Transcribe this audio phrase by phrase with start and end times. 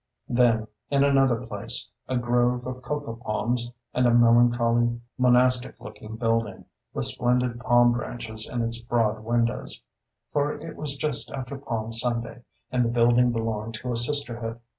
[0.29, 6.65] Then, in another place, a grove of cocoa palms and a melancholy, monastic looking building,
[6.91, 9.83] with splendid palm branches in its broad windows;
[10.33, 12.41] for it was just after Palm Sunday,
[12.71, 14.59] and the building belonged to a Sisterhood.